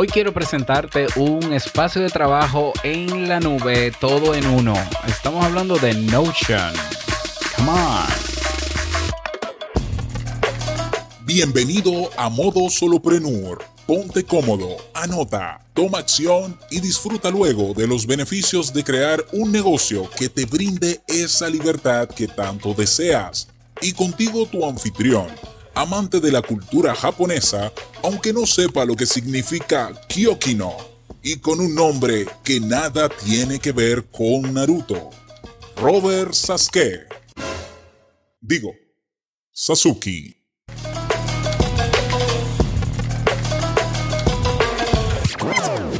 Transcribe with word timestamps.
Hoy 0.00 0.06
quiero 0.06 0.32
presentarte 0.32 1.08
un 1.16 1.52
espacio 1.52 2.00
de 2.00 2.08
trabajo 2.08 2.72
en 2.84 3.28
la 3.28 3.40
nube, 3.40 3.90
todo 4.00 4.32
en 4.32 4.46
uno. 4.46 4.74
Estamos 5.08 5.44
hablando 5.44 5.76
de 5.76 5.92
Notion. 5.92 6.72
Come 7.56 7.70
on. 7.72 8.06
Bienvenido 11.24 12.10
a 12.16 12.28
Modo 12.28 12.70
Soloprenur. 12.70 13.64
Ponte 13.88 14.22
cómodo, 14.22 14.76
anota, 14.94 15.66
toma 15.74 15.98
acción 15.98 16.56
y 16.70 16.78
disfruta 16.78 17.28
luego 17.32 17.74
de 17.74 17.88
los 17.88 18.06
beneficios 18.06 18.72
de 18.72 18.84
crear 18.84 19.24
un 19.32 19.50
negocio 19.50 20.08
que 20.16 20.28
te 20.28 20.46
brinde 20.46 21.00
esa 21.08 21.48
libertad 21.48 22.08
que 22.08 22.28
tanto 22.28 22.72
deseas. 22.72 23.48
Y 23.80 23.94
contigo 23.94 24.46
tu 24.46 24.64
anfitrión 24.64 25.26
amante 25.78 26.18
de 26.18 26.32
la 26.32 26.42
cultura 26.42 26.92
japonesa, 26.92 27.72
aunque 28.02 28.32
no 28.32 28.46
sepa 28.46 28.84
lo 28.84 28.94
que 28.94 29.06
significa 29.06 29.92
Kyokino, 30.08 30.76
y 31.22 31.36
con 31.36 31.60
un 31.60 31.74
nombre 31.74 32.26
que 32.44 32.60
nada 32.60 33.08
tiene 33.08 33.58
que 33.58 33.72
ver 33.72 34.06
con 34.06 34.54
Naruto. 34.54 35.10
Robert 35.76 36.32
Sasuke. 36.32 37.06
Digo, 38.40 38.72
Sasuke. 39.52 40.36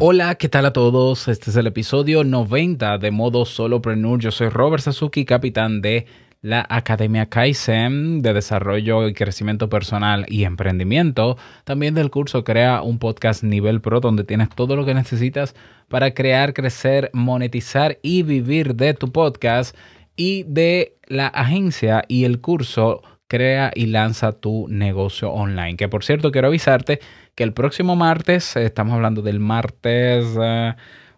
Hola, 0.01 0.37
¿qué 0.37 0.48
tal 0.48 0.65
a 0.66 0.73
todos? 0.73 1.26
Este 1.26 1.51
es 1.51 1.56
el 1.56 1.66
episodio 1.66 2.23
90 2.23 2.98
de 2.98 3.10
Modo 3.10 3.45
Solopreneur. 3.45 4.20
Yo 4.20 4.30
soy 4.30 4.48
Robert 4.48 4.84
Sasuke, 4.84 5.24
capitán 5.24 5.82
de 5.82 6.06
la 6.41 6.65
Academia 6.69 7.27
Kaizen 7.27 8.23
de 8.23 8.33
Desarrollo 8.33 9.09
y 9.09 9.15
Crecimiento 9.15 9.69
Personal 9.69 10.24
y 10.29 10.45
Emprendimiento. 10.45 11.37
También 11.65 11.95
del 11.95 12.10
curso 12.10 12.45
Crea 12.45 12.83
un 12.83 12.98
Podcast 12.98 13.42
Nivel 13.42 13.80
Pro, 13.80 14.01
donde 14.01 14.24
tienes 14.24 14.48
todo 14.51 14.77
lo 14.77 14.84
que 14.84 14.95
necesitas 14.95 15.55
para 15.88 16.12
crear, 16.12 16.54
crecer, 16.54 17.10
monetizar 17.12 17.99
y 18.02 18.23
vivir 18.23 18.77
de 18.77 18.95
tu 18.95 19.10
podcast. 19.10 19.77
Y 20.16 20.45
de 20.45 20.96
la 21.07 21.29
agencia 21.29 22.04
y 22.09 22.24
el 22.24 22.40
curso 22.40 23.02
Crea 23.29 23.71
y 23.74 23.87
lanza 23.87 24.32
tu 24.32 24.66
negocio 24.68 25.30
online. 25.30 25.77
Que 25.77 25.88
por 25.88 26.02
cierto, 26.02 26.32
quiero 26.32 26.49
avisarte 26.49 26.99
que 27.34 27.45
el 27.45 27.52
próximo 27.52 27.95
martes, 27.95 28.57
estamos 28.57 28.95
hablando 28.95 29.23
del 29.23 29.38
martes, 29.38 30.24
uh, 30.34 30.74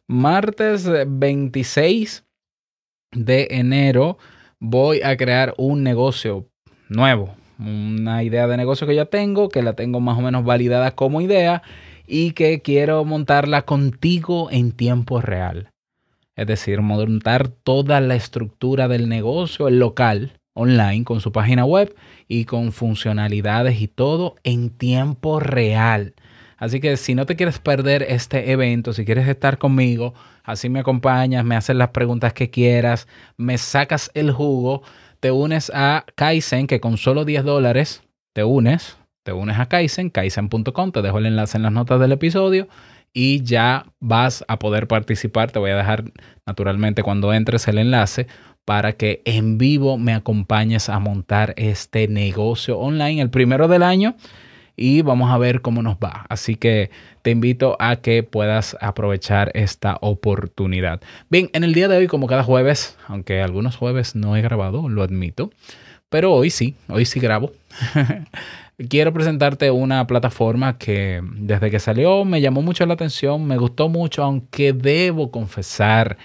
martes 0.08 0.90
26 1.06 2.24
de 3.12 3.48
enero 3.52 4.18
voy 4.60 5.00
a 5.02 5.16
crear 5.16 5.54
un 5.56 5.82
negocio 5.82 6.46
nuevo, 6.88 7.34
una 7.58 8.22
idea 8.22 8.46
de 8.46 8.56
negocio 8.56 8.86
que 8.86 8.94
ya 8.94 9.06
tengo, 9.06 9.48
que 9.48 9.62
la 9.62 9.72
tengo 9.72 10.00
más 10.00 10.18
o 10.18 10.20
menos 10.20 10.44
validada 10.44 10.92
como 10.92 11.20
idea 11.20 11.62
y 12.06 12.32
que 12.32 12.60
quiero 12.60 13.04
montarla 13.04 13.62
contigo 13.62 14.48
en 14.50 14.72
tiempo 14.72 15.20
real. 15.20 15.70
Es 16.36 16.46
decir, 16.46 16.80
montar 16.80 17.48
toda 17.48 18.00
la 18.00 18.14
estructura 18.14 18.88
del 18.88 19.08
negocio, 19.08 19.68
el 19.68 19.78
local, 19.78 20.32
online, 20.54 21.04
con 21.04 21.20
su 21.20 21.32
página 21.32 21.64
web 21.64 21.94
y 22.28 22.44
con 22.44 22.72
funcionalidades 22.72 23.80
y 23.80 23.88
todo 23.88 24.36
en 24.42 24.70
tiempo 24.70 25.40
real. 25.40 26.14
Así 26.60 26.78
que 26.78 26.98
si 26.98 27.14
no 27.14 27.24
te 27.24 27.36
quieres 27.36 27.58
perder 27.58 28.02
este 28.02 28.52
evento, 28.52 28.92
si 28.92 29.06
quieres 29.06 29.26
estar 29.26 29.56
conmigo, 29.56 30.12
así 30.44 30.68
me 30.68 30.80
acompañas, 30.80 31.42
me 31.42 31.56
haces 31.56 31.74
las 31.74 31.88
preguntas 31.88 32.34
que 32.34 32.50
quieras, 32.50 33.08
me 33.38 33.56
sacas 33.56 34.10
el 34.12 34.30
jugo, 34.30 34.82
te 35.20 35.30
unes 35.30 35.72
a 35.74 36.04
Kaizen, 36.14 36.66
que 36.66 36.78
con 36.78 36.98
solo 36.98 37.24
10 37.24 37.44
dólares 37.44 38.02
te 38.34 38.44
unes, 38.44 38.98
te 39.22 39.32
unes 39.32 39.58
a 39.58 39.66
Kaizen, 39.66 40.10
kaizen.com, 40.10 40.92
te 40.92 41.00
dejo 41.00 41.18
el 41.18 41.26
enlace 41.26 41.56
en 41.56 41.62
las 41.62 41.72
notas 41.72 41.98
del 41.98 42.12
episodio 42.12 42.68
y 43.14 43.42
ya 43.42 43.86
vas 43.98 44.44
a 44.46 44.58
poder 44.58 44.86
participar. 44.86 45.50
Te 45.50 45.58
voy 45.58 45.70
a 45.70 45.76
dejar 45.76 46.04
naturalmente 46.46 47.02
cuando 47.02 47.32
entres 47.32 47.66
el 47.68 47.78
enlace 47.78 48.26
para 48.66 48.92
que 48.92 49.22
en 49.24 49.56
vivo 49.56 49.96
me 49.96 50.12
acompañes 50.12 50.90
a 50.90 50.98
montar 50.98 51.54
este 51.56 52.06
negocio 52.06 52.78
online, 52.78 53.22
el 53.22 53.30
primero 53.30 53.66
del 53.66 53.82
año 53.82 54.14
y 54.80 55.02
vamos 55.02 55.30
a 55.30 55.36
ver 55.36 55.60
cómo 55.60 55.82
nos 55.82 55.96
va. 55.96 56.24
Así 56.30 56.56
que 56.56 56.90
te 57.20 57.30
invito 57.30 57.76
a 57.78 57.96
que 57.96 58.22
puedas 58.22 58.78
aprovechar 58.80 59.50
esta 59.54 59.98
oportunidad. 60.00 61.02
Bien, 61.28 61.50
en 61.52 61.64
el 61.64 61.74
día 61.74 61.86
de 61.86 61.98
hoy, 61.98 62.06
como 62.06 62.26
cada 62.26 62.42
jueves, 62.42 62.96
aunque 63.06 63.42
algunos 63.42 63.76
jueves 63.76 64.16
no 64.16 64.36
he 64.36 64.42
grabado, 64.42 64.88
lo 64.88 65.02
admito, 65.02 65.50
pero 66.08 66.32
hoy 66.32 66.48
sí, 66.48 66.76
hoy 66.88 67.04
sí 67.04 67.20
grabo. 67.20 67.52
Quiero 68.88 69.12
presentarte 69.12 69.70
una 69.70 70.06
plataforma 70.06 70.78
que 70.78 71.20
desde 71.34 71.70
que 71.70 71.78
salió 71.78 72.24
me 72.24 72.40
llamó 72.40 72.62
mucho 72.62 72.86
la 72.86 72.94
atención, 72.94 73.46
me 73.46 73.58
gustó 73.58 73.90
mucho, 73.90 74.22
aunque 74.22 74.72
debo 74.72 75.30
confesar 75.30 76.16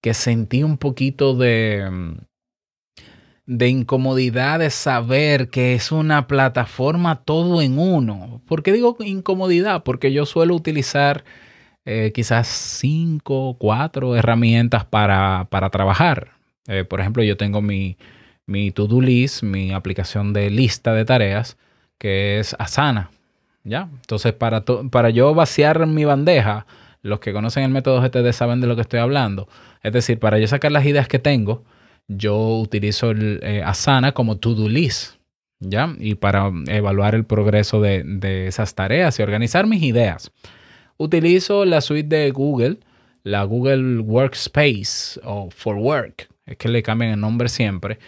que 0.00 0.14
sentí 0.14 0.62
un 0.62 0.78
poquito 0.78 1.34
de 1.34 2.14
de 3.46 3.68
incomodidad 3.68 4.58
de 4.58 4.70
saber 4.70 5.48
que 5.48 5.74
es 5.74 5.92
una 5.92 6.26
plataforma 6.26 7.22
todo 7.24 7.62
en 7.62 7.78
uno. 7.78 8.42
¿Por 8.46 8.62
qué 8.62 8.72
digo 8.72 8.96
incomodidad? 9.00 9.84
Porque 9.84 10.12
yo 10.12 10.26
suelo 10.26 10.54
utilizar 10.54 11.24
eh, 11.84 12.10
quizás 12.12 12.48
cinco, 12.48 13.56
cuatro 13.58 14.16
herramientas 14.16 14.84
para, 14.84 15.46
para 15.50 15.70
trabajar. 15.70 16.32
Eh, 16.66 16.84
por 16.84 17.00
ejemplo, 17.00 17.22
yo 17.22 17.36
tengo 17.36 17.62
mi, 17.62 17.96
mi 18.46 18.72
to-do 18.72 19.00
list, 19.00 19.44
mi 19.44 19.72
aplicación 19.72 20.32
de 20.32 20.50
lista 20.50 20.92
de 20.94 21.04
tareas, 21.04 21.56
que 21.98 22.40
es 22.40 22.56
Asana. 22.58 23.10
¿Ya? 23.62 23.88
Entonces, 24.00 24.32
para, 24.32 24.64
para 24.64 25.10
yo 25.10 25.34
vaciar 25.34 25.86
mi 25.86 26.04
bandeja, 26.04 26.66
los 27.02 27.20
que 27.20 27.32
conocen 27.32 27.64
el 27.64 27.70
método 27.70 28.00
GTD 28.00 28.32
saben 28.32 28.60
de 28.60 28.66
lo 28.66 28.76
que 28.76 28.82
estoy 28.82 29.00
hablando. 29.00 29.48
Es 29.82 29.92
decir, 29.92 30.18
para 30.18 30.38
yo 30.38 30.46
sacar 30.48 30.72
las 30.72 30.84
ideas 30.86 31.08
que 31.08 31.18
tengo, 31.18 31.64
yo 32.08 32.58
utilizo 32.58 33.10
el, 33.10 33.40
eh, 33.42 33.62
Asana 33.64 34.12
como 34.12 34.36
to-do 34.38 34.68
list, 34.68 35.14
¿ya? 35.60 35.94
Y 35.98 36.14
para 36.14 36.50
evaluar 36.68 37.14
el 37.14 37.24
progreso 37.24 37.80
de, 37.80 38.02
de, 38.04 38.46
esas 38.46 38.74
tareas 38.74 39.18
y 39.18 39.22
organizar 39.22 39.66
mis 39.66 39.82
ideas. 39.82 40.30
Utilizo 40.96 41.64
la 41.64 41.80
suite 41.80 42.16
de 42.16 42.30
Google, 42.30 42.78
la 43.22 43.44
Google 43.44 44.00
Workspace 44.00 45.20
o 45.24 45.50
For 45.50 45.76
Work, 45.76 46.28
es 46.46 46.56
que 46.56 46.68
le 46.68 46.82
cambian 46.82 47.12
el 47.12 47.20
nombre 47.20 47.48
siempre, 47.48 47.98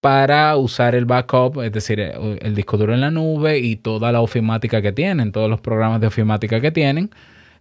para 0.00 0.56
usar 0.56 0.94
el 0.94 1.04
backup, 1.04 1.62
es 1.62 1.72
decir, 1.72 1.98
el 1.98 2.54
disco 2.54 2.76
duro 2.76 2.94
en 2.94 3.00
la 3.00 3.10
nube 3.10 3.58
y 3.58 3.76
toda 3.76 4.12
la 4.12 4.20
ofimática 4.20 4.80
que 4.80 4.92
tienen, 4.92 5.32
todos 5.32 5.50
los 5.50 5.60
programas 5.60 6.00
de 6.00 6.06
ofimática 6.06 6.60
que 6.60 6.70
tienen. 6.70 7.10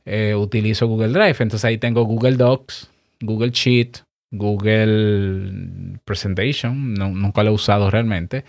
Eh, 0.05 0.35
utilizo 0.35 0.85
Google 0.85 1.07
Drive, 1.07 1.37
entonces 1.39 1.65
ahí 1.65 1.79
tengo 1.79 2.03
Google 2.03 2.35
Docs, 2.35 2.91
Google 3.21 3.49
Sheet, 3.49 4.04
Google 4.31 5.99
Presentation, 6.05 6.93
nunca 6.93 7.43
lo 7.43 7.51
he 7.51 7.53
usado 7.53 7.89
realmente. 7.89 8.45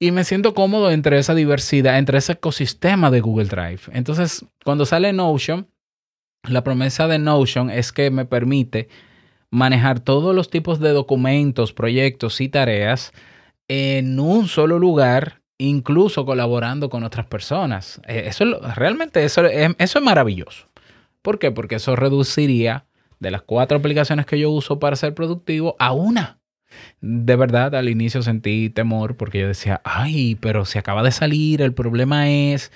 Y 0.00 0.10
me 0.10 0.24
siento 0.24 0.52
cómodo 0.52 0.90
entre 0.90 1.18
esa 1.18 1.34
diversidad, 1.34 1.98
entre 1.98 2.18
ese 2.18 2.32
ecosistema 2.32 3.10
de 3.10 3.20
Google 3.20 3.46
Drive. 3.46 3.82
Entonces, 3.92 4.44
cuando 4.64 4.84
sale 4.84 5.12
Notion, 5.12 5.68
la 6.48 6.64
promesa 6.64 7.06
de 7.06 7.18
Notion 7.18 7.70
es 7.70 7.92
que 7.92 8.10
me 8.10 8.24
permite 8.24 8.88
manejar 9.50 10.00
todos 10.00 10.34
los 10.34 10.50
tipos 10.50 10.80
de 10.80 10.90
documentos, 10.90 11.72
proyectos 11.72 12.40
y 12.40 12.48
tareas 12.48 13.12
en 13.68 14.18
un 14.18 14.48
solo 14.48 14.78
lugar, 14.78 15.42
incluso 15.58 16.26
colaborando 16.26 16.90
con 16.90 17.04
otras 17.04 17.26
personas. 17.26 18.00
Eh, 18.08 18.24
eso 18.26 18.44
realmente 18.74 19.22
eso, 19.22 19.44
eso 19.46 19.98
es 19.98 20.04
maravilloso. 20.04 20.66
¿Por 21.20 21.38
qué? 21.38 21.52
Porque 21.52 21.76
eso 21.76 21.94
reduciría 21.94 22.86
de 23.22 23.30
las 23.30 23.42
cuatro 23.42 23.78
aplicaciones 23.78 24.26
que 24.26 24.38
yo 24.38 24.50
uso 24.50 24.78
para 24.80 24.96
ser 24.96 25.14
productivo 25.14 25.76
a 25.78 25.92
una. 25.92 26.40
De 27.00 27.36
verdad, 27.36 27.74
al 27.74 27.88
inicio 27.88 28.22
sentí 28.22 28.68
temor 28.68 29.16
porque 29.16 29.40
yo 29.40 29.48
decía, 29.48 29.80
ay, 29.84 30.36
pero 30.40 30.64
se 30.64 30.78
acaba 30.78 31.02
de 31.02 31.12
salir, 31.12 31.62
el 31.62 31.72
problema 31.72 32.28
es 32.28 32.72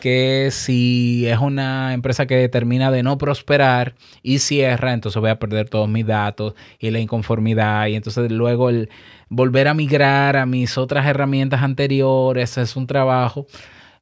que 0.00 0.50
si 0.52 1.26
es 1.26 1.38
una 1.38 1.92
empresa 1.94 2.26
que 2.26 2.48
termina 2.48 2.92
de 2.92 3.02
no 3.02 3.18
prosperar 3.18 3.96
y 4.22 4.38
cierra, 4.38 4.92
entonces 4.92 5.20
voy 5.20 5.30
a 5.30 5.40
perder 5.40 5.68
todos 5.68 5.88
mis 5.88 6.06
datos 6.06 6.54
y 6.78 6.90
la 6.90 7.00
inconformidad 7.00 7.88
y 7.88 7.96
entonces 7.96 8.30
luego 8.30 8.70
el 8.70 8.90
volver 9.28 9.66
a 9.66 9.74
migrar 9.74 10.36
a 10.36 10.46
mis 10.46 10.78
otras 10.78 11.06
herramientas 11.06 11.62
anteriores 11.62 12.56
es 12.58 12.76
un 12.76 12.86
trabajo 12.86 13.46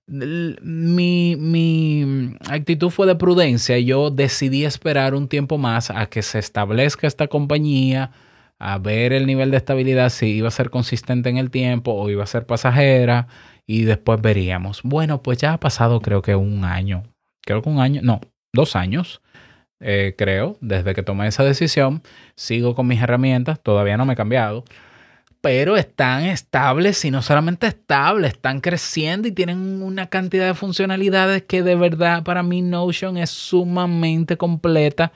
mi, 0.06 1.37
mi, 1.37 2.37
actitud 2.49 2.91
fue 2.91 3.06
de 3.06 3.17
prudencia. 3.17 3.79
Yo 3.79 4.11
decidí 4.11 4.64
esperar 4.64 5.14
un 5.14 5.29
tiempo 5.29 5.58
más 5.58 5.91
a 5.91 6.06
que 6.06 6.23
se 6.23 6.38
establezca 6.38 7.06
esta 7.06 7.29
compañía, 7.29 8.12
a 8.58 8.79
ver 8.79 9.12
el 9.12 9.26
nivel 9.26 9.50
de 9.50 9.58
estabilidad, 9.58 10.11
si 10.11 10.26
iba 10.29 10.49
a 10.49 10.53
ser 10.53 10.70
consistente 10.70 11.29
en 11.29 11.37
el 11.37 11.50
tiempo 11.50 11.93
o 11.93 12.08
iba 12.11 12.25
a 12.25 12.26
ser 12.26 12.47
pasajera 12.47 13.29
y 13.67 13.82
después 13.85 14.20
veríamos. 14.20 14.81
Bueno, 14.82 15.23
pues 15.23 15.38
ya 15.38 15.55
ha 15.55 15.61
pasado 15.61 16.00
creo 16.00 16.23
que 16.23 16.37
un 16.37 16.64
año, 16.64 17.02
creo 17.44 17.62
que 17.62 17.69
un 17.69 17.81
año, 17.81 18.00
no, 18.02 18.20
dos 18.52 18.76
años. 18.76 19.20
Eh, 19.79 20.14
creo, 20.17 20.56
desde 20.62 20.94
que 20.94 21.02
tomé 21.02 21.26
esa 21.26 21.44
decisión, 21.44 22.02
sigo 22.35 22.75
con 22.75 22.87
mis 22.87 23.02
herramientas, 23.02 23.62
todavía 23.62 23.99
no 23.99 24.06
me 24.06 24.14
he 24.14 24.17
cambiado, 24.17 24.64
pero 25.46 25.76
están 25.76 26.25
estables 26.25 27.04
y 27.04 27.12
no 27.12 27.22
solamente 27.22 27.69
estables, 27.69 28.32
están 28.32 28.60
creciendo 28.60 29.28
y 29.28 29.31
tienen 29.31 29.81
una 29.81 30.08
cantidad 30.08 30.44
de 30.44 30.54
funcionalidades 30.54 31.44
que 31.44 31.62
de 31.62 31.76
verdad 31.76 32.25
para 32.25 32.43
mí 32.43 32.62
Notion 32.62 33.16
es 33.16 33.31
sumamente 33.31 34.37
completa 34.37 35.12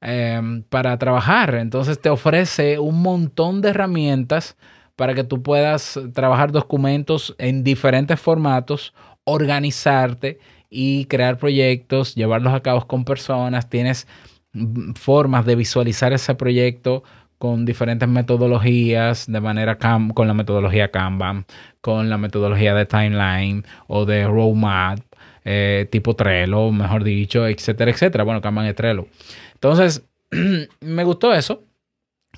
em, 0.00 0.62
para 0.62 0.96
trabajar. 0.96 1.54
Entonces 1.56 2.00
te 2.00 2.08
ofrece 2.08 2.78
un 2.78 3.02
montón 3.02 3.60
de 3.60 3.68
herramientas 3.68 4.56
para 4.96 5.12
que 5.12 5.22
tú 5.22 5.42
puedas 5.42 6.00
trabajar 6.14 6.50
documentos 6.50 7.34
en 7.36 7.62
diferentes 7.62 8.18
formatos, 8.18 8.94
organizarte 9.24 10.38
y 10.70 11.04
crear 11.04 11.36
proyectos, 11.36 12.14
llevarlos 12.14 12.54
a 12.54 12.60
cabo 12.60 12.86
con 12.86 13.04
personas. 13.04 13.68
Tienes 13.68 14.08
mm, 14.54 14.94
formas 14.94 15.44
de 15.44 15.56
visualizar 15.56 16.14
ese 16.14 16.34
proyecto 16.34 17.02
con 17.38 17.64
diferentes 17.64 18.08
metodologías, 18.08 19.30
de 19.30 19.40
manera 19.40 19.78
con 19.78 20.26
la 20.26 20.34
metodología 20.34 20.90
Kanban, 20.90 21.46
con 21.80 22.10
la 22.10 22.18
metodología 22.18 22.74
de 22.74 22.84
timeline 22.84 23.64
o 23.86 24.04
de 24.04 24.26
roadmap, 24.26 24.98
eh, 25.44 25.86
tipo 25.90 26.14
Trello, 26.14 26.72
mejor 26.72 27.04
dicho, 27.04 27.46
etcétera, 27.46 27.92
etcétera. 27.92 28.24
Bueno, 28.24 28.40
Kanban 28.40 28.66
es 28.66 28.74
Trello. 28.74 29.06
Entonces, 29.54 30.04
me 30.80 31.04
gustó 31.04 31.32
eso. 31.32 31.62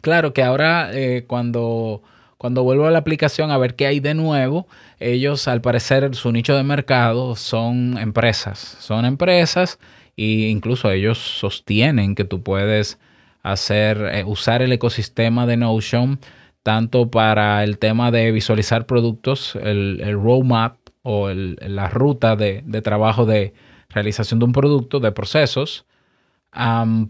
Claro 0.02 0.32
que 0.32 0.42
ahora 0.42 0.90
eh, 0.92 1.24
cuando, 1.26 2.02
cuando 2.38 2.62
vuelvo 2.62 2.86
a 2.86 2.90
la 2.90 2.98
aplicación 2.98 3.50
a 3.50 3.58
ver 3.58 3.76
qué 3.76 3.86
hay 3.86 4.00
de 4.00 4.14
nuevo, 4.14 4.66
ellos 4.98 5.48
al 5.48 5.60
parecer 5.60 6.14
su 6.14 6.30
nicho 6.30 6.54
de 6.54 6.62
mercado 6.62 7.36
son 7.36 7.98
empresas. 7.98 8.76
Son 8.80 9.04
empresas 9.04 9.78
e 10.16 10.48
incluso 10.48 10.90
ellos 10.90 11.18
sostienen 11.18 12.14
que 12.14 12.24
tú 12.24 12.42
puedes 12.42 12.98
hacer, 13.42 14.10
eh, 14.12 14.24
usar 14.24 14.62
el 14.62 14.72
ecosistema 14.72 15.46
de 15.46 15.56
Notion 15.56 16.20
tanto 16.62 17.10
para 17.10 17.64
el 17.64 17.78
tema 17.78 18.10
de 18.10 18.30
visualizar 18.32 18.86
productos, 18.86 19.56
el, 19.56 20.00
roadmap 20.12 20.76
o 21.02 21.30
la 21.30 21.88
ruta 21.88 22.36
de, 22.36 22.62
trabajo 22.82 23.24
de 23.24 23.54
realización 23.88 24.38
de 24.38 24.44
un 24.44 24.52
producto, 24.52 25.00
de 25.00 25.12
procesos. 25.12 25.86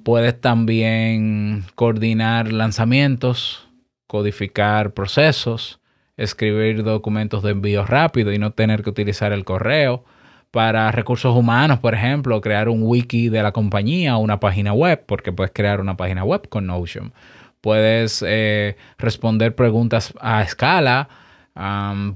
puedes 0.05 0.41
también 0.41 1.65
coordinar 1.75 2.53
lanzamientos, 2.53 3.69
codificar 4.07 4.93
procesos, 4.95 5.81
escribir 6.17 6.85
documentos 6.85 7.43
de 7.43 7.51
envío 7.51 7.85
rápido 7.85 8.33
y 8.33 8.39
no 8.39 8.53
tener 8.53 8.83
que 8.83 8.91
utilizar 8.91 9.33
el 9.33 9.45
correo 9.45 10.05
para 10.51 10.91
recursos 10.91 11.37
humanos, 11.37 11.79
por 11.79 11.95
ejemplo, 11.95 12.41
crear 12.41 12.69
un 12.69 12.83
wiki 12.83 13.29
de 13.29 13.43
la 13.43 13.53
compañía 13.53 14.17
o 14.17 14.21
una 14.21 14.41
página 14.41 14.73
web, 14.73 15.05
porque 15.07 15.33
puedes 15.33 15.53
crear 15.53 15.81
una 15.81 15.97
página 15.97 16.25
web 16.25 16.49
con 16.49 16.67
Notion. 16.67 17.13
Puedes 17.61 18.25
eh, 18.27 18.77
responder 18.99 19.55
preguntas 19.55 20.15
a 20.21 20.43
escala, 20.43 21.09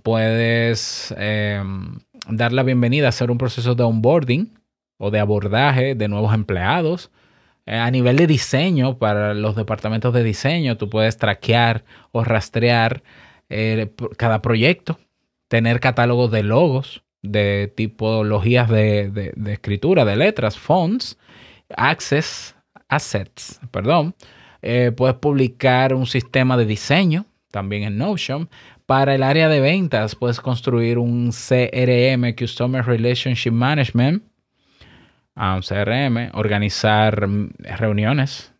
puedes 0.02 1.14
em, 1.18 1.98
dar 2.28 2.52
la 2.52 2.62
bienvenida 2.62 3.06
a 3.06 3.08
hacer 3.10 3.30
un 3.30 3.38
proceso 3.38 3.74
de 3.74 3.82
onboarding 3.82 4.58
o 4.98 5.10
de 5.10 5.20
abordaje 5.20 5.94
de 5.94 6.08
nuevos 6.08 6.34
empleados. 6.34 7.10
Eh, 7.66 7.76
a 7.76 7.90
nivel 7.90 8.16
de 8.16 8.26
diseño, 8.26 8.98
para 8.98 9.34
los 9.34 9.54
departamentos 9.54 10.12
de 10.14 10.22
diseño, 10.24 10.76
tú 10.76 10.90
puedes 10.90 11.18
traquear 11.18 11.84
o 12.12 12.24
rastrear 12.24 13.02
eh, 13.48 13.92
cada 14.16 14.42
proyecto, 14.42 14.98
tener 15.48 15.80
catálogos 15.80 16.30
de 16.30 16.42
logos, 16.42 17.03
de 17.24 17.72
tipologías 17.74 18.68
de, 18.68 19.32
escritura, 19.46 20.04
de 20.04 20.14
letras, 20.14 20.58
fonts, 20.58 21.18
access, 21.74 22.54
assets, 22.88 23.60
perdón. 23.70 24.14
Eh, 24.62 24.92
puedes 24.96 25.16
publicar 25.16 25.94
un 25.94 26.06
sistema 26.06 26.56
de 26.56 26.66
diseño 26.66 27.26
también 27.50 27.84
en 27.84 27.98
Notion. 27.98 28.48
Para 28.86 29.14
el 29.14 29.22
área 29.22 29.48
de 29.48 29.60
ventas, 29.60 30.14
puedes 30.14 30.40
construir 30.40 30.98
un 30.98 31.30
CRM, 31.30 32.34
Customer 32.36 32.84
Relationship 32.84 33.52
Management, 33.52 34.22
un 35.34 35.60
CRM, 35.62 36.30
organizar 36.34 37.26
reuniones, 37.58 38.52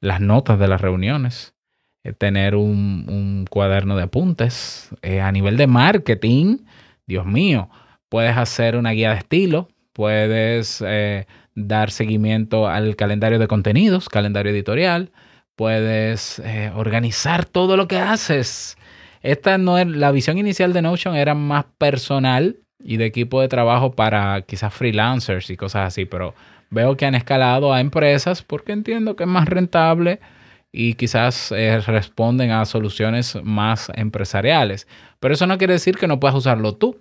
las 0.00 0.20
notas 0.20 0.58
de 0.58 0.68
las 0.68 0.80
reuniones, 0.80 1.54
eh, 2.02 2.14
tener 2.14 2.54
un, 2.54 3.46
cuaderno 3.50 3.96
de 3.96 4.04
apuntes. 4.04 4.88
Eh, 5.02 5.20
a 5.20 5.30
nivel 5.32 5.58
de 5.58 5.66
marketing, 5.66 6.58
Dios 7.06 7.26
mío, 7.26 7.68
Puedes 8.10 8.36
hacer 8.36 8.76
una 8.76 8.90
guía 8.90 9.10
de 9.10 9.18
estilo, 9.18 9.68
puedes 9.94 10.82
eh, 10.84 11.26
dar 11.54 11.92
seguimiento 11.92 12.68
al 12.68 12.96
calendario 12.96 13.38
de 13.38 13.46
contenidos, 13.48 14.08
calendario 14.08 14.52
editorial, 14.52 15.12
puedes 15.54 16.40
eh, 16.40 16.72
organizar 16.74 17.44
todo 17.44 17.76
lo 17.76 17.86
que 17.86 17.98
haces. 17.98 18.76
Esta 19.22 19.58
no 19.58 19.78
es 19.78 19.86
la 19.86 20.10
visión 20.10 20.38
inicial 20.38 20.72
de 20.72 20.82
Notion 20.82 21.14
era 21.14 21.34
más 21.34 21.66
personal 21.78 22.56
y 22.82 22.96
de 22.96 23.06
equipo 23.06 23.40
de 23.40 23.48
trabajo 23.48 23.92
para 23.92 24.42
quizás 24.42 24.74
freelancers 24.74 25.48
y 25.48 25.56
cosas 25.56 25.86
así, 25.86 26.04
pero 26.04 26.34
veo 26.70 26.96
que 26.96 27.06
han 27.06 27.14
escalado 27.14 27.72
a 27.72 27.80
empresas 27.80 28.42
porque 28.42 28.72
entiendo 28.72 29.14
que 29.14 29.22
es 29.22 29.30
más 29.30 29.48
rentable 29.48 30.18
y 30.72 30.94
quizás 30.94 31.52
eh, 31.52 31.80
responden 31.80 32.50
a 32.50 32.64
soluciones 32.64 33.38
más 33.42 33.90
empresariales. 33.94 34.88
Pero 35.20 35.34
eso 35.34 35.46
no 35.46 35.58
quiere 35.58 35.74
decir 35.74 35.96
que 35.96 36.08
no 36.08 36.18
puedas 36.18 36.36
usarlo 36.36 36.74
tú. 36.74 37.00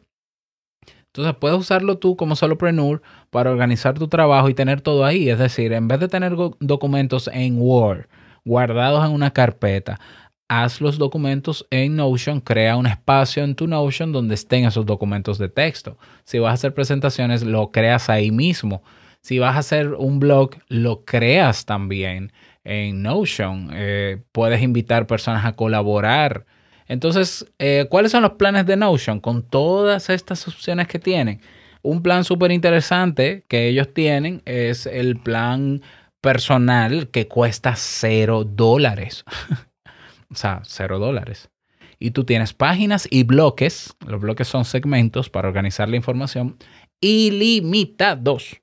Entonces 1.10 1.36
puedes 1.40 1.58
usarlo 1.58 1.98
tú 1.98 2.16
como 2.16 2.36
solopreneur 2.36 3.02
para 3.32 3.52
organizar 3.52 3.98
tu 3.98 4.08
trabajo 4.08 4.48
y 4.50 4.54
tener 4.54 4.82
todo 4.82 5.06
ahí. 5.06 5.30
Es 5.30 5.40
decir, 5.40 5.74
en 5.74 5.88
vez 5.88 6.00
de 6.00 6.08
tener 6.08 6.36
documentos 6.60 7.30
en 7.34 7.60
Word 7.60 8.08
guardados 8.46 9.06
en 9.06 9.12
una 9.12 9.32
carpeta, 9.32 10.00
haz 10.48 10.82
los 10.82 10.98
documentos 10.98 11.68
en 11.72 11.96
Notion, 11.96 12.42
crea 12.42 12.76
un 12.76 12.88
espacio 12.88 13.44
en 13.44 13.56
tu 13.56 13.68
Notion 13.68 14.12
donde 14.12 14.36
estén 14.36 14.66
esos 14.66 14.86
documentos 14.86 15.38
de 15.38 15.50
texto. 15.50 15.98
Si 16.26 16.40
vas 16.40 16.52
a 16.52 16.54
hacer 16.54 16.74
presentaciones, 16.74 17.44
lo 17.44 17.72
creas 17.72 18.10
ahí 18.10 18.32
mismo. 18.32 18.84
Si 19.22 19.40
vas 19.40 19.56
a 19.56 19.60
hacer 19.60 19.94
un 19.94 20.20
blog, 20.20 20.52
lo 20.68 21.06
creas 21.06 21.66
también 21.66 22.32
en 22.64 23.02
Notion. 23.02 23.70
Eh, 23.74 24.22
puedes 24.32 24.62
invitar 24.62 25.08
personas 25.08 25.46
a 25.46 25.56
colaborar 25.56 26.46
entonces, 26.90 27.46
eh, 27.60 27.86
¿cuáles 27.88 28.12
son 28.12 28.24
los 28.24 28.34
planes 28.34 28.66
de 28.66 28.76
Notion 28.76 29.20
con 29.20 29.44
todas 29.44 30.10
estas 30.10 30.48
opciones 30.48 30.88
que 30.88 30.98
tienen? 30.98 31.40
Un 31.84 32.02
plan 32.02 32.24
súper 32.24 32.52
interesante 32.52 33.46
que 33.48 33.68
ellos 33.70 33.94
tienen 33.94 34.42
es 34.46 34.88
el 34.88 35.18
plan 35.20 35.84
personal 36.20 37.10
que 37.10 37.28
cuesta 37.28 37.76
cero 37.76 38.44
dólares. 38.44 39.24
o 40.32 40.36
sea, 40.36 40.62
cero 40.66 40.98
dólares. 40.98 41.52
Y 42.00 42.10
tú 42.10 42.24
tienes 42.24 42.54
páginas 42.54 43.08
y 43.12 43.22
bloques. 43.22 43.96
Los 44.08 44.20
bloques 44.20 44.48
son 44.48 44.66
segmentos 44.66 45.30
para 45.30 45.48
organizar 45.48 45.90
la 45.90 45.96
información 45.96 46.58
ilimitados. 47.02 48.62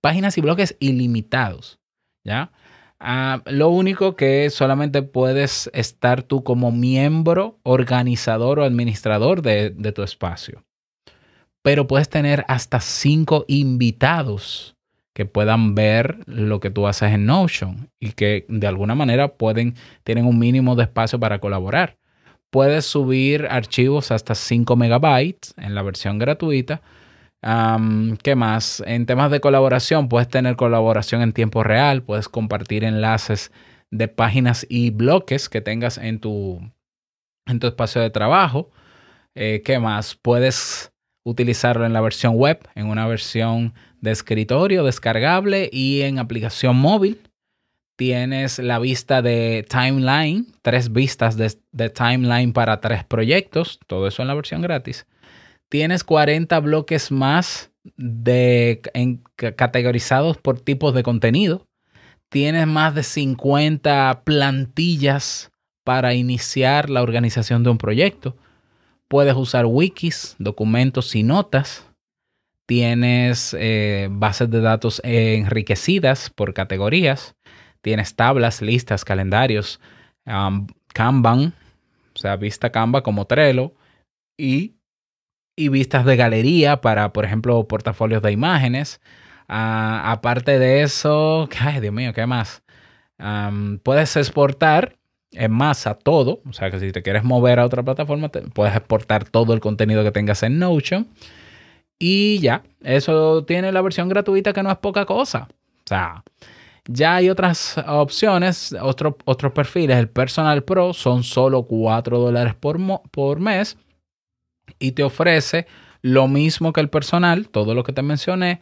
Páginas 0.00 0.36
y 0.36 0.40
bloques 0.40 0.76
ilimitados. 0.80 1.78
¿Ya? 2.24 2.50
Ah, 2.98 3.42
lo 3.46 3.68
único 3.68 4.16
que 4.16 4.48
solamente 4.50 5.02
puedes 5.02 5.70
estar 5.74 6.22
tú 6.22 6.42
como 6.42 6.72
miembro, 6.72 7.58
organizador 7.62 8.58
o 8.58 8.64
administrador 8.64 9.42
de, 9.42 9.70
tu 9.94 10.02
espacio. 10.02 10.64
Pero 11.62 11.86
puedes 11.86 12.08
tener 12.08 12.44
hasta 12.48 12.80
cinco 12.80 13.44
invitados 13.48 14.76
que 15.12 15.26
puedan 15.26 15.74
ver 15.74 16.18
lo 16.26 16.60
que 16.60 16.70
tú 16.70 16.86
haces 16.86 17.12
en 17.12 17.26
Notion 17.26 17.90
y 17.98 18.12
que 18.12 18.46
de 18.48 18.66
alguna 18.66 18.94
manera 18.94 19.28
pueden, 19.28 19.74
tienen 20.04 20.26
un 20.26 20.38
mínimo 20.38 20.76
de 20.76 20.84
espacio 20.84 21.18
para 21.18 21.38
colaborar. 21.38 21.96
Puedes 22.50 22.86
subir 22.86 23.46
archivos 23.50 24.10
hasta 24.10 24.34
5 24.34 24.76
megabytes 24.76 25.52
en 25.56 25.74
la 25.74 25.82
versión 25.82 26.18
gratuita 26.18 26.80
¿Qué 27.42 28.34
más? 28.34 28.82
En 28.86 29.06
temas 29.06 29.30
de 29.30 29.40
colaboración, 29.40 30.08
puedes 30.08 30.28
tener 30.28 30.56
colaboración 30.56 31.22
en 31.22 31.32
tiempo 31.32 31.62
real, 31.62 32.02
puedes 32.02 32.28
compartir 32.28 32.82
enlaces 32.82 33.52
de 33.90 34.08
páginas 34.08 34.66
y 34.68 34.90
bloques 34.90 35.48
que 35.48 35.60
tengas 35.60 35.98
en 35.98 36.18
tu, 36.18 36.60
en 37.46 37.60
tu 37.60 37.66
espacio 37.68 38.00
de 38.00 38.10
trabajo. 38.10 38.70
Eh, 39.34 39.62
¿Qué 39.64 39.78
más? 39.78 40.16
Puedes 40.16 40.92
utilizarlo 41.24 41.86
en 41.86 41.92
la 41.92 42.00
versión 42.00 42.34
web, 42.34 42.58
en 42.74 42.86
una 42.86 43.06
versión 43.06 43.74
de 44.00 44.10
escritorio 44.10 44.82
descargable 44.82 45.68
y 45.72 46.02
en 46.02 46.18
aplicación 46.18 46.76
móvil. 46.76 47.20
Tienes 47.96 48.58
la 48.58 48.78
vista 48.78 49.22
de 49.22 49.64
timeline, 49.68 50.46
tres 50.62 50.92
vistas 50.92 51.36
de, 51.36 51.54
de 51.72 51.90
timeline 51.90 52.52
para 52.52 52.80
tres 52.80 53.04
proyectos, 53.04 53.78
todo 53.86 54.06
eso 54.08 54.22
en 54.22 54.28
la 54.28 54.34
versión 54.34 54.62
gratis 54.62 55.06
tienes 55.68 56.04
40 56.04 56.58
bloques 56.60 57.10
más 57.10 57.70
de, 57.96 58.82
categorizados 59.56 60.38
por 60.38 60.60
tipos 60.60 60.94
de 60.94 61.02
contenido. 61.02 61.66
Tienes 62.28 62.66
más 62.66 62.94
de 62.94 63.02
50 63.02 64.22
plantillas 64.24 65.52
para 65.84 66.14
iniciar 66.14 66.90
la 66.90 67.02
organización 67.02 67.62
de 67.62 67.70
un 67.70 67.78
proyecto. 67.78 68.36
Puedes 69.08 69.36
usar 69.36 69.66
wikis, 69.66 70.34
documentos 70.38 71.14
y 71.14 71.22
notas. 71.22 71.86
Tienes 72.66 73.54
eh, 73.58 74.08
bases 74.10 74.50
de 74.50 74.60
datos 74.60 75.00
enriquecidas 75.04 76.30
por 76.30 76.52
categorías. 76.52 77.36
Tienes 77.80 78.16
tablas, 78.16 78.62
listas, 78.62 79.04
calendarios, 79.04 79.80
um, 80.26 80.66
Kanban, 80.92 81.54
o 82.14 82.18
sea, 82.18 82.34
vista 82.36 82.72
Canva 82.72 83.02
como 83.02 83.26
Trello 83.26 83.74
y, 84.36 84.75
y 85.56 85.70
vistas 85.70 86.04
de 86.04 86.16
galería 86.16 86.80
para, 86.82 87.12
por 87.12 87.24
ejemplo, 87.24 87.66
portafolios 87.66 88.22
de 88.22 88.30
imágenes. 88.30 89.00
Ah, 89.48 90.12
aparte 90.12 90.58
de 90.58 90.82
eso, 90.82 91.48
ay 91.58 91.80
Dios 91.80 91.94
mío, 91.94 92.12
¿qué 92.12 92.26
más? 92.26 92.62
puedes 93.82 94.14
exportar 94.16 94.98
en 95.32 95.50
masa 95.50 95.94
todo, 95.94 96.42
o 96.46 96.52
sea 96.52 96.70
que 96.70 96.78
si 96.78 96.92
te 96.92 97.02
quieres 97.02 97.24
mover 97.24 97.58
a 97.58 97.64
otra 97.64 97.82
plataforma, 97.82 98.28
puedes 98.28 98.76
exportar 98.76 99.24
todo 99.24 99.54
el 99.54 99.60
contenido 99.60 100.04
que 100.04 100.12
tengas 100.12 100.42
en 100.42 100.58
Notion. 100.58 101.08
Y 101.98 102.40
ya, 102.40 102.62
eso 102.82 103.44
tiene 103.46 103.72
la 103.72 103.80
versión 103.80 104.10
gratuita 104.10 104.52
que 104.52 104.62
no 104.62 104.70
es 104.70 104.76
poca 104.76 105.06
cosa. 105.06 105.48
O 105.50 105.88
sea, 105.88 106.22
ya 106.86 107.16
hay 107.16 107.30
otras 107.30 107.78
opciones, 107.86 108.76
otros 108.80 109.52
perfiles. 109.54 109.96
El 109.96 110.10
Personal 110.10 110.62
Pro 110.62 110.92
son 110.92 111.22
solo 111.22 111.62
4 111.62 112.18
dólares 112.18 112.54
por, 112.54 112.78
por 113.10 113.40
mes 113.40 113.78
y 114.78 114.92
te 114.92 115.02
ofrece 115.02 115.66
lo 116.02 116.28
mismo 116.28 116.72
que 116.72 116.80
el 116.80 116.88
personal, 116.88 117.48
todo 117.48 117.74
lo 117.74 117.82
que 117.84 117.92
te 117.92 118.02
mencioné. 118.02 118.60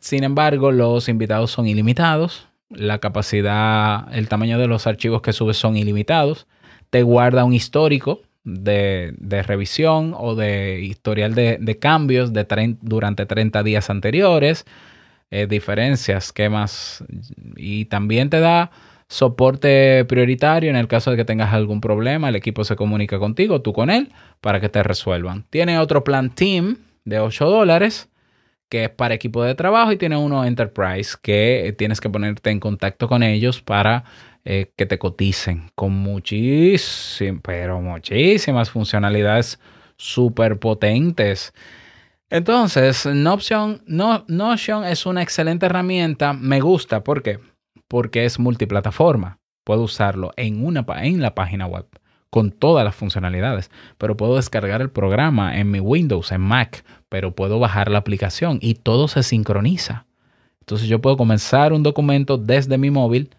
Sin 0.00 0.24
embargo, 0.24 0.72
los 0.72 1.08
invitados 1.08 1.50
son 1.50 1.66
ilimitados. 1.66 2.48
La 2.68 2.98
capacidad, 2.98 4.12
el 4.14 4.28
tamaño 4.28 4.58
de 4.58 4.66
los 4.66 4.86
archivos 4.86 5.22
que 5.22 5.32
subes 5.32 5.56
son 5.56 5.76
ilimitados. 5.76 6.46
Te 6.90 7.02
guarda 7.02 7.44
un 7.44 7.52
histórico 7.52 8.22
de, 8.44 9.14
revisión 9.46 10.14
o 10.16 10.34
de 10.34 10.80
historial 10.82 11.34
de, 11.34 11.78
cambios 11.80 12.32
de 12.32 12.76
durante 12.82 13.26
30 13.26 13.62
días 13.62 13.90
anteriores. 13.90 14.66
Eh, 15.30 15.46
diferencias, 15.48 16.32
más 16.50 17.02
Y 17.56 17.86
también 17.86 18.30
te 18.30 18.38
da 18.38 18.70
soporte 19.08 20.04
prioritario 20.06 20.70
en 20.70 20.76
el 20.76 20.88
caso 20.88 21.10
de 21.10 21.16
que 21.16 21.24
tengas 21.24 21.52
algún 21.52 21.80
problema. 21.80 22.28
El 22.28 22.36
equipo 22.36 22.64
se 22.64 22.76
comunica 22.76 23.18
contigo, 23.18 23.62
tú 23.62 23.72
con 23.72 23.90
él, 23.90 24.12
para 24.40 24.60
que 24.60 24.68
te 24.68 24.82
resuelvan. 24.82 25.44
Tiene 25.50 25.78
otro 25.78 26.04
plan 26.04 26.34
Team 26.34 26.78
de 27.04 27.20
8 27.20 27.46
dólares 27.46 28.08
que 28.68 28.84
es 28.84 28.90
para 28.90 29.14
equipo 29.14 29.42
de 29.44 29.54
trabajo 29.54 29.92
y 29.92 29.96
tiene 29.96 30.16
uno 30.16 30.44
Enterprise 30.44 31.16
que 31.20 31.74
tienes 31.78 32.00
que 32.00 32.10
ponerte 32.10 32.50
en 32.50 32.60
contacto 32.60 33.08
con 33.08 33.22
ellos 33.22 33.62
para 33.62 34.04
eh, 34.44 34.72
que 34.76 34.86
te 34.86 34.98
coticen 34.98 35.70
con 35.74 35.92
muchísimas, 35.92 37.40
pero 37.42 37.80
muchísimas 37.80 38.70
funcionalidades 38.70 39.60
súper 39.96 40.58
potentes. 40.58 41.52
Entonces, 42.28 43.06
Notion, 43.06 43.82
no, 43.86 44.24
Notion 44.28 44.84
es 44.84 45.06
una 45.06 45.22
excelente 45.22 45.66
herramienta. 45.66 46.32
Me 46.32 46.60
gusta, 46.60 47.04
¿por 47.04 47.22
qué? 47.22 47.38
Porque 47.88 48.24
es 48.24 48.38
multiplataforma. 48.38 49.38
Puedo 49.64 49.82
usarlo 49.82 50.32
en, 50.36 50.64
una, 50.64 50.84
en 51.02 51.20
la 51.20 51.34
página 51.34 51.66
web 51.66 51.86
con 52.30 52.50
todas 52.50 52.84
las 52.84 52.94
funcionalidades, 52.94 53.70
pero 53.98 54.16
puedo 54.16 54.36
descargar 54.36 54.82
el 54.82 54.90
programa 54.90 55.58
en 55.58 55.70
mi 55.70 55.80
Windows, 55.80 56.32
en 56.32 56.40
Mac, 56.40 56.84
pero 57.08 57.34
puedo 57.34 57.58
bajar 57.58 57.90
la 57.90 57.98
aplicación 57.98 58.58
y 58.60 58.74
todo 58.74 59.08
se 59.08 59.22
sincroniza. 59.22 60.06
Entonces 60.60 60.88
yo 60.88 61.00
puedo 61.00 61.16
comenzar 61.16 61.72
un 61.72 61.82
documento 61.82 62.36
desde 62.36 62.76
mi 62.76 62.90
móvil 62.90 63.30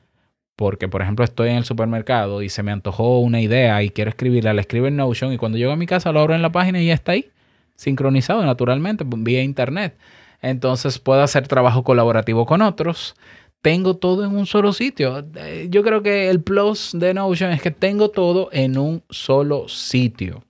porque, 0.55 0.87
por 0.87 1.03
ejemplo, 1.03 1.23
estoy 1.23 1.49
en 1.49 1.57
el 1.57 1.65
supermercado 1.65 2.41
y 2.41 2.49
se 2.49 2.63
me 2.63 2.71
antojó 2.71 3.19
una 3.19 3.39
idea 3.39 3.83
y 3.83 3.91
quiero 3.91 4.09
escribirla, 4.09 4.53
la 4.53 4.61
escribo 4.61 4.87
en 4.87 4.95
Notion 4.95 5.31
y 5.31 5.37
cuando 5.37 5.57
llego 5.57 5.73
a 5.73 5.75
mi 5.75 5.85
casa 5.85 6.11
lo 6.11 6.19
abro 6.19 6.33
en 6.33 6.41
la 6.41 6.51
página 6.51 6.81
y 6.81 6.87
ya 6.87 6.95
está 6.95 7.11
ahí 7.11 7.29
sincronizado 7.75 8.43
naturalmente 8.43 9.05
vía 9.05 9.43
internet. 9.43 9.97
Entonces 10.41 10.99
puedo 10.99 11.21
hacer 11.21 11.47
trabajo 11.47 11.83
colaborativo 11.83 12.45
con 12.45 12.61
otros. 12.61 13.15
Tengo 13.61 13.97
todo 13.97 14.23
en 14.23 14.35
un 14.35 14.45
solo 14.45 14.71
sitio. 14.73 15.25
Eh, 15.35 15.67
yo 15.69 15.83
creo 15.83 16.01
que 16.01 16.29
el 16.29 16.41
plus 16.41 16.91
de 16.93 17.13
Notion 17.13 17.51
es 17.51 17.61
que 17.61 17.71
tengo 17.71 18.09
todo 18.09 18.49
en 18.51 18.77
un 18.77 19.03
solo 19.09 19.67
sitio. 19.67 20.43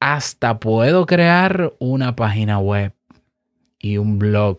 Hasta 0.00 0.60
puedo 0.60 1.06
crear 1.06 1.72
una 1.78 2.16
página 2.16 2.58
web 2.58 2.92
y 3.78 3.96
un 3.96 4.18
blog. 4.18 4.58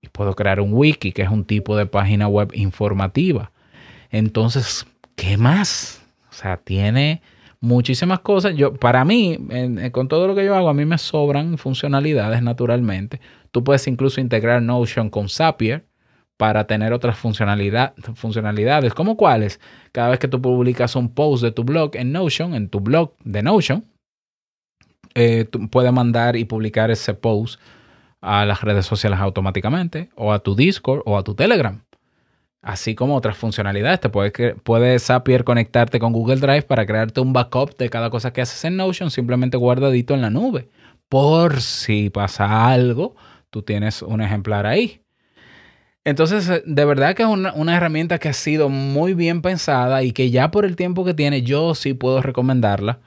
Y 0.00 0.08
puedo 0.08 0.34
crear 0.34 0.60
un 0.60 0.74
wiki, 0.74 1.12
que 1.12 1.22
es 1.22 1.28
un 1.28 1.44
tipo 1.44 1.76
de 1.76 1.86
página 1.86 2.28
web 2.28 2.50
informativa. 2.54 3.52
Entonces, 4.10 4.86
¿qué 5.16 5.36
más? 5.36 6.02
O 6.30 6.34
sea, 6.34 6.56
tiene 6.56 7.22
muchísimas 7.60 8.20
cosas. 8.20 8.54
Yo, 8.56 8.74
para 8.74 9.04
mí, 9.04 9.38
con 9.92 10.08
todo 10.08 10.26
lo 10.26 10.34
que 10.34 10.44
yo 10.44 10.54
hago, 10.54 10.68
a 10.68 10.74
mí 10.74 10.84
me 10.84 10.98
sobran 10.98 11.56
funcionalidades 11.56 12.42
naturalmente. 12.42 13.20
Tú 13.50 13.64
puedes 13.64 13.86
incluso 13.86 14.20
integrar 14.20 14.60
Notion 14.62 15.08
con 15.08 15.28
Zapier 15.28 15.86
para 16.36 16.66
tener 16.66 16.92
otras 16.92 17.18
funcionalidad, 17.18 17.94
funcionalidades. 18.14 18.94
¿Cómo 18.94 19.16
cuáles? 19.16 19.60
Cada 19.92 20.10
vez 20.10 20.18
que 20.18 20.28
tú 20.28 20.40
publicas 20.40 20.96
un 20.96 21.14
post 21.14 21.42
de 21.42 21.52
tu 21.52 21.64
blog 21.64 21.94
en 21.94 22.12
Notion, 22.12 22.54
en 22.54 22.68
tu 22.68 22.80
blog 22.80 23.14
de 23.24 23.42
Notion, 23.42 23.84
eh, 25.14 25.44
tú 25.44 25.68
puedes 25.68 25.92
mandar 25.92 26.36
y 26.36 26.44
publicar 26.44 26.90
ese 26.90 27.14
post 27.14 27.60
a 28.20 28.44
las 28.46 28.62
redes 28.62 28.86
sociales 28.86 29.18
automáticamente, 29.18 30.10
o 30.14 30.32
a 30.32 30.38
tu 30.38 30.54
Discord, 30.54 31.02
o 31.04 31.18
a 31.18 31.24
tu 31.24 31.34
Telegram 31.34 31.82
así 32.62 32.94
como 32.94 33.16
otras 33.16 33.36
funcionalidades. 33.36 34.00
Te 34.00 34.08
puedes, 34.08 34.32
puedes 34.62 35.04
Zapier 35.04 35.44
conectarte 35.44 35.98
con 35.98 36.12
Google 36.12 36.36
Drive 36.36 36.62
para 36.62 36.86
crearte 36.86 37.20
un 37.20 37.32
backup 37.32 37.76
de 37.76 37.90
cada 37.90 38.08
cosa 38.08 38.32
que 38.32 38.40
haces 38.40 38.64
en 38.64 38.76
Notion, 38.76 39.10
simplemente 39.10 39.56
guardadito 39.56 40.14
en 40.14 40.22
la 40.22 40.30
nube. 40.30 40.68
Por 41.08 41.60
si 41.60 42.08
pasa 42.08 42.68
algo, 42.72 43.14
tú 43.50 43.62
tienes 43.62 44.00
un 44.00 44.22
ejemplar 44.22 44.66
ahí. 44.66 45.02
Entonces, 46.04 46.48
eh, 46.48 46.62
de 46.66 46.84
verdad 46.84 47.14
que 47.14 47.22
es 47.22 47.28
una, 47.28 47.76
herramienta 47.76 48.18
que 48.18 48.28
ha 48.28 48.32
sido 48.32 48.68
muy 48.68 49.14
bien 49.14 49.42
pensada 49.42 50.02
y 50.02 50.12
que 50.12 50.30
ya 50.30 50.50
por 50.50 50.64
el 50.64 50.76
tiempo 50.76 51.04
que 51.04 51.14
tiene, 51.14 51.42
yo 51.42 51.74
sí 51.74 51.94
puedo 51.94 52.20
recomendarla. 52.22 53.00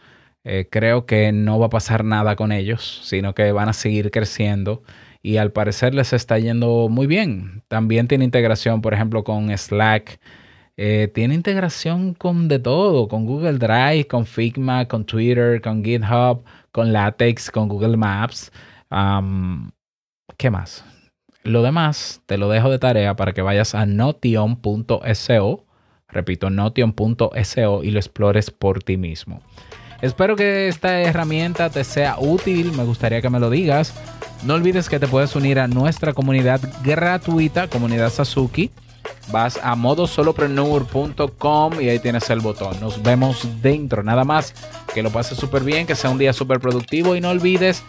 Eh, 0.44 0.68
creo 0.72 1.06
que 1.06 1.32
no 1.32 1.60
va 1.60 1.68
a 1.68 1.70
pasar 1.70 2.06
nada 2.06 2.36
con 2.36 2.52
ellos, 2.52 3.02
sino 3.04 3.34
que 3.34 3.52
van 3.52 3.68
a 3.70 3.74
seguir 3.74 4.12
creciendo 4.12 4.84
y 5.24 5.38
al 5.38 5.52
parecer 5.52 5.96
les 5.96 6.14
está 6.14 6.38
yendo 6.40 6.88
muy 6.90 7.08
bien. 7.08 7.64
También 7.68 8.08
tiene 8.08 8.26
integración, 8.26 8.82
por 8.82 8.94
ejemplo, 8.94 9.24
con 9.24 9.56
Slack. 9.58 10.20
Eh, 10.78 11.12
tiene 11.14 11.36
integración 11.36 12.14
con 12.14 12.48
de 12.48 12.60
todo, 12.60 13.08
con 13.08 13.26
Google 13.26 13.58
Drive, 13.58 14.08
con 14.08 14.26
Figma, 14.26 14.88
con 14.88 15.06
Twitter, 15.06 15.62
con 15.62 15.84
GitHub, 15.84 16.44
con 16.72 16.94
Latex, 16.94 17.50
con 17.52 17.68
Google 17.70 17.98
Maps. 17.98 18.52
¿Qué 20.38 20.50
más? 20.50 20.86
Lo 21.46 21.62
demás 21.62 22.22
te 22.26 22.40
lo 22.40 22.50
dejo 22.50 22.72
de 22.72 22.80
tarea 22.80 23.16
para 23.16 23.34
que 23.34 23.44
vayas 23.44 23.76
a 23.76 23.86
notion.so, 23.86 25.66
repito, 26.10 26.50
notion.so 26.50 27.84
y 27.84 27.92
lo 27.92 28.00
explores 28.00 28.50
por 28.50 28.82
ti 28.82 28.98
mismo. 28.98 29.42
Espero 30.02 30.36
que 30.36 30.68
esta 30.68 31.02
herramienta 31.02 31.70
te 31.70 31.84
sea 31.84 32.18
útil, 32.18 32.72
me 32.72 32.84
gustaría 32.84 33.22
que 33.22 33.30
me 33.30 33.40
lo 33.40 33.52
digas. 33.52 33.94
No 34.44 34.56
olvides 34.56 34.90
que 34.90 35.00
te 35.00 35.08
puedes 35.08 35.36
unir 35.36 35.60
a 35.60 35.68
nuestra 35.68 36.14
comunidad 36.14 36.62
gratuita, 36.84 37.68
comunidad 37.68 38.10
Sasuki. 38.10 38.72
Vas 39.32 39.60
a 39.62 39.76
modosolopreneur.com 39.76 41.82
y 41.82 41.90
ahí 41.90 42.00
tienes 42.00 42.30
el 42.30 42.40
botón. 42.40 42.80
Nos 42.80 43.02
vemos 43.02 43.48
dentro. 43.62 44.04
Nada 44.04 44.24
más 44.24 44.54
que 44.94 45.04
lo 45.04 45.10
pases 45.10 45.38
súper 45.38 45.64
bien, 45.64 45.88
que 45.88 45.96
sea 45.96 46.10
un 46.10 46.18
día 46.18 46.34
súper 46.34 46.60
productivo 46.60 47.16
y 47.16 47.22
no 47.22 47.30
olvides 47.30 47.84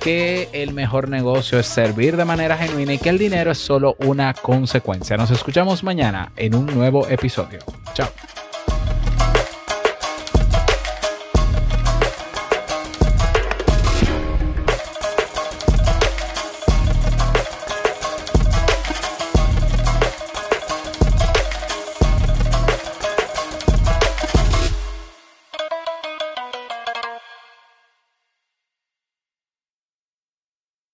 que 0.00 0.48
el 0.52 0.72
mejor 0.72 1.08
negocio 1.08 1.58
es 1.58 1.66
servir 1.66 2.16
de 2.16 2.24
manera 2.24 2.56
genuina 2.56 2.94
y 2.94 2.98
que 2.98 3.08
el 3.08 3.18
dinero 3.18 3.50
es 3.50 3.58
solo 3.58 3.96
una 4.00 4.32
consecuencia. 4.34 5.16
Nos 5.16 5.30
escuchamos 5.30 5.82
mañana 5.82 6.32
en 6.36 6.54
un 6.54 6.66
nuevo 6.66 7.06
episodio. 7.08 7.58
Chao. 7.94 8.08